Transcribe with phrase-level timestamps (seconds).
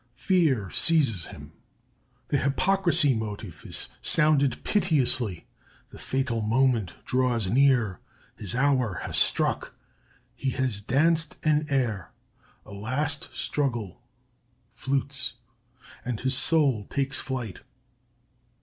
[0.15, 1.51] Fear seizes him.
[2.29, 5.45] The Hypocrisy motive is sounded piteously;
[5.91, 7.99] the fatal moment draws near;
[8.35, 9.75] his hour has struck!...
[10.35, 12.09] He has danced in air.
[12.65, 14.01] A last struggle
[14.73, 15.35] (flutes),
[16.03, 17.61] and his soul takes flight.